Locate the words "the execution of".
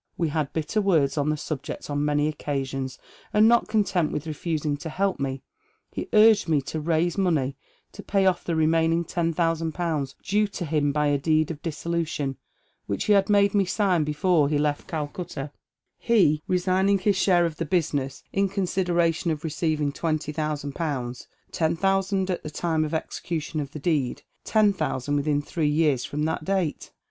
22.89-23.69